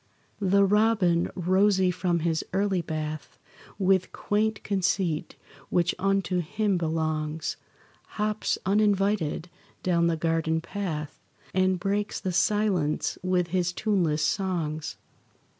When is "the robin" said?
0.39-1.29